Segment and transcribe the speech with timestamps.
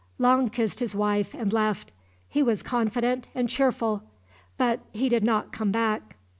[0.17, 1.93] Long kissed his wife and left.
[2.27, 4.01] He was confident and cheerful.
[4.57, 6.15] But he did not come back.